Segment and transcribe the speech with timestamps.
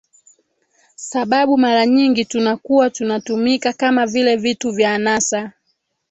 [0.95, 5.51] sababu mara nyingi tunakuwa tunatumika kama vile vitu vya anasa